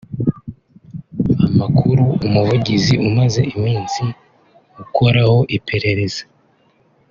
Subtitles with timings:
[1.47, 4.03] Amakuru Umuvugizi umaze iminsi
[4.83, 6.23] ukoraho iperereza